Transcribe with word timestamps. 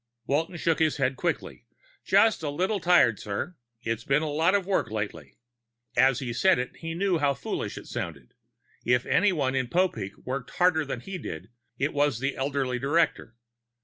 Walton 0.25 0.57
shook 0.57 0.79
his 0.79 0.97
head 0.97 1.15
quickly. 1.15 1.67
"Just 2.03 2.41
a 2.41 2.49
little 2.49 2.79
tired, 2.79 3.19
sir. 3.19 3.55
There's 3.83 4.03
been 4.03 4.23
a 4.23 4.31
lot 4.31 4.55
of 4.55 4.65
work 4.65 4.89
lately." 4.89 5.37
As 5.95 6.17
he 6.17 6.33
said 6.33 6.57
it, 6.57 6.77
he 6.77 6.95
knew 6.95 7.19
how 7.19 7.35
foolish 7.35 7.77
it 7.77 7.85
sounded. 7.85 8.33
If 8.83 9.05
anyone 9.05 9.53
in 9.53 9.67
Popeek 9.67 10.17
worked 10.17 10.55
harder 10.57 10.83
than 10.85 11.01
he 11.01 11.19
did, 11.19 11.51
it 11.77 11.93
was 11.93 12.17
the 12.17 12.35
elderly 12.35 12.79
director. 12.79 13.35